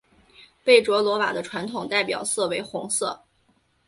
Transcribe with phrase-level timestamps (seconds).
[0.63, 3.21] 贝卓罗瓦的传统代表色为红色。